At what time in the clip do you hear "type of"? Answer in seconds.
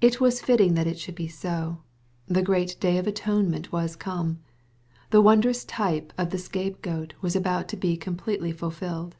5.64-6.30